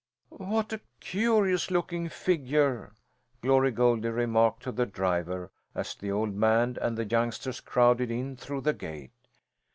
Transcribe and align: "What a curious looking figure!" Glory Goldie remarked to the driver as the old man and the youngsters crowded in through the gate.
"What 0.47 0.73
a 0.73 0.81
curious 0.99 1.69
looking 1.69 2.09
figure!" 2.09 2.93
Glory 3.43 3.69
Goldie 3.69 4.09
remarked 4.09 4.63
to 4.63 4.71
the 4.71 4.87
driver 4.87 5.51
as 5.75 5.93
the 5.93 6.11
old 6.11 6.33
man 6.33 6.79
and 6.81 6.97
the 6.97 7.05
youngsters 7.05 7.59
crowded 7.59 8.09
in 8.09 8.35
through 8.35 8.61
the 8.61 8.73
gate. 8.73 9.11